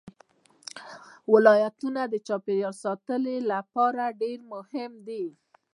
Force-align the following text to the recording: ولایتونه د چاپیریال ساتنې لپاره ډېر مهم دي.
ولایتونه 1.33 2.01
د 2.07 2.15
چاپیریال 2.27 2.75
ساتنې 2.83 3.37
لپاره 3.51 4.03
ډېر 4.21 4.39
مهم 4.53 4.91
دي. 5.07 5.25